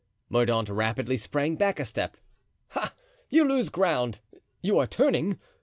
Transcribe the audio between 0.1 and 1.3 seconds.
Mordaunt rapidly